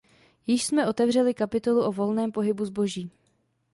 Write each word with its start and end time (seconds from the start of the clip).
Již 0.47 0.65
jsme 0.65 0.87
otevřeli 0.87 1.33
kapitolu 1.33 1.83
o 1.83 1.91
volném 1.91 2.31
pohybu 2.31 2.65
zboží. 2.65 3.11